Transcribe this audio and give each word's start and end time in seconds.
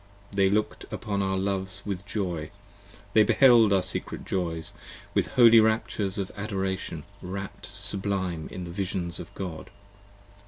They 0.31 0.49
looked 0.49 0.85
upon 0.91 1.21
our 1.21 1.37
loves 1.37 1.83
with 1.85 2.07
joy: 2.07 2.49
they 3.13 3.21
beheld 3.21 3.71
our 3.71 3.83
secret 3.83 4.25
joys: 4.25 4.73
With 5.13 5.27
holy 5.27 5.59
raptures 5.59 6.17
of 6.17 6.31
adoration 6.35 7.03
rap'd 7.21 7.67
sublime 7.67 8.47
in 8.51 8.63
the 8.63 8.71
visions 8.71 9.19
of 9.19 9.31
God. 9.35 9.69